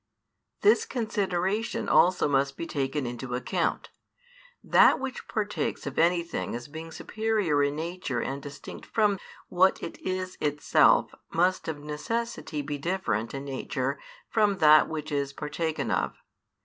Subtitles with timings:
[0.61, 3.91] This consideration also must be taken into account.
[4.63, 9.19] That which partakes of anything as being superior in nature and distinct from
[9.49, 15.33] what it is itself must of necessity be different in nature from that which is
[15.33, 16.15] partaken of.